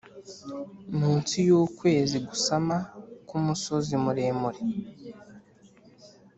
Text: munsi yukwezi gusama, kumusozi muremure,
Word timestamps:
munsi 0.97 1.35
yukwezi 1.47 2.17
gusama, 2.27 2.75
kumusozi 3.27 3.93
muremure, 4.03 4.59